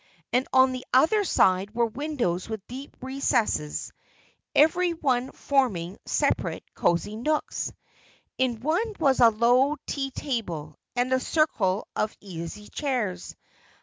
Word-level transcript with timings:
And 0.33 0.47
on 0.51 0.71
the 0.71 0.83
other 0.91 1.23
side 1.23 1.75
were 1.75 1.85
windows 1.85 2.49
with 2.49 2.65
deep 2.67 2.97
recesses, 3.03 3.93
every 4.55 4.95
one 4.95 5.31
forming 5.31 5.99
separate 6.07 6.63
cosy 6.73 7.15
nooks. 7.15 7.71
In 8.39 8.61
one 8.61 8.93
was 8.99 9.19
a 9.19 9.29
low 9.29 9.75
tea 9.85 10.09
table 10.09 10.75
and 10.95 11.13
a 11.13 11.19
circle 11.19 11.87
of 11.95 12.17
easy 12.19 12.67
chairs. 12.67 13.35